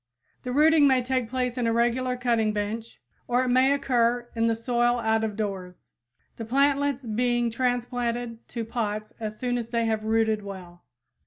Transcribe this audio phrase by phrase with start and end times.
[0.41, 4.47] The rooting may take place in a regular cutting bench, or it may occur in
[4.47, 5.91] the soil out of doors,
[6.37, 10.83] the plantlets being transplanted to pots as soon as they have rooted well.